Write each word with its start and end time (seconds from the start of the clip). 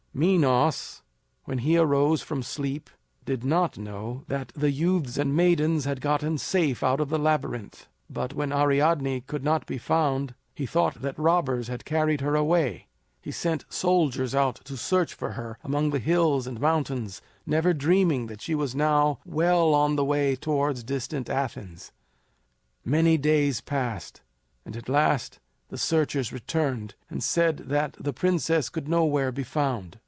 Minos, 0.13 1.03
when 1.45 1.59
he 1.59 1.77
arose 1.77 2.21
from 2.21 2.43
sleep, 2.43 2.89
did 3.23 3.45
not 3.45 3.77
know 3.77 4.25
that 4.27 4.51
the 4.53 4.69
youths 4.69 5.17
and 5.17 5.33
maidens 5.33 5.85
had 5.85 6.01
gotten 6.01 6.37
safe 6.37 6.83
out 6.83 6.99
of 6.99 7.07
the 7.07 7.17
Labyrinth. 7.17 7.87
But 8.09 8.33
when 8.33 8.51
Ariadne 8.51 9.21
could 9.21 9.41
not 9.41 9.65
be 9.65 9.77
found, 9.77 10.35
he 10.53 10.65
thought 10.65 11.01
that 11.01 11.17
robbers 11.17 11.69
had 11.69 11.85
carried 11.85 12.19
her 12.19 12.35
away. 12.35 12.87
He 13.21 13.31
sent 13.31 13.63
soldiers 13.69 14.35
out 14.35 14.55
to 14.65 14.75
search 14.75 15.13
for 15.13 15.31
her 15.31 15.57
among 15.63 15.91
the 15.91 15.99
hills 15.99 16.45
and 16.45 16.59
mountains, 16.59 17.21
never 17.45 17.73
dreaming 17.73 18.27
that 18.27 18.41
she 18.41 18.53
was 18.53 18.75
now 18.75 19.19
well 19.25 19.73
on 19.73 19.95
the 19.95 20.03
way 20.03 20.35
towards 20.35 20.83
distant 20.83 21.29
Athens. 21.29 21.93
Many 22.83 23.17
days 23.17 23.61
passed, 23.61 24.19
and 24.65 24.75
at 24.75 24.89
last 24.89 25.39
the 25.69 25.77
searchers 25.77 26.33
returned 26.33 26.95
and 27.09 27.23
said 27.23 27.55
that 27.69 27.95
the 27.97 28.11
princess 28.11 28.67
could 28.67 28.89
nowhere 28.89 29.31
be 29.31 29.43
found. 29.43 29.97